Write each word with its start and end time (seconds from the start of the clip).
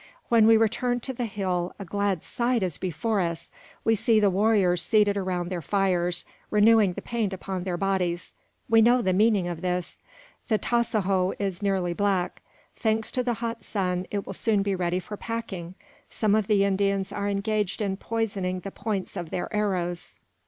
When 0.29 0.47
we 0.47 0.57
return 0.57 0.99
to 1.01 1.13
the 1.13 1.25
hill 1.27 1.75
a 1.77 1.85
glad 1.85 2.23
sight 2.23 2.63
is 2.63 2.79
before 2.79 3.19
us. 3.19 3.51
We 3.83 3.93
see 3.93 4.19
the 4.19 4.31
warriors 4.31 4.81
seated 4.81 5.15
around 5.15 5.49
their 5.49 5.61
fires, 5.61 6.25
renewing 6.49 6.93
the 6.93 7.03
paint 7.03 7.33
upon 7.33 7.65
their 7.65 7.77
bodies. 7.77 8.33
We 8.67 8.81
know 8.81 9.03
the 9.03 9.13
meaning 9.13 9.47
of 9.47 9.61
this. 9.61 9.99
The 10.47 10.57
tasajo 10.57 11.35
is 11.37 11.61
nearly 11.61 11.93
black. 11.93 12.41
Thanks 12.75 13.11
to 13.11 13.21
the 13.21 13.35
hot 13.45 13.63
sun, 13.63 14.07
it 14.09 14.25
will 14.25 14.33
soon 14.33 14.63
be 14.63 14.73
ready 14.73 14.99
for 14.99 15.17
packing! 15.17 15.75
Some 16.09 16.33
of 16.33 16.47
the 16.47 16.63
Indians 16.65 17.11
are 17.11 17.29
engaged 17.29 17.79
in 17.79 17.95
poisoning 17.97 18.61
the 18.61 18.71
points 18.71 19.15
of 19.15 19.29
their 19.29 19.55
arrows. 19.55 20.17